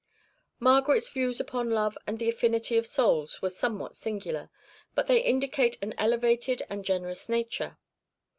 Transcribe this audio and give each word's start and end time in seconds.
Margaret's 0.59 1.09
views 1.09 1.39
upon 1.39 1.69
love 1.69 1.95
and 2.07 2.17
the 2.17 2.27
affinity 2.27 2.75
of 2.75 2.87
souls 2.87 3.39
were 3.43 3.51
somewhat 3.51 3.95
singular, 3.95 4.49
but 4.95 5.05
they 5.05 5.21
indicate 5.23 5.77
an 5.79 5.93
elevated 5.99 6.63
and 6.71 6.83
generous 6.83 7.29
nature. 7.29 7.77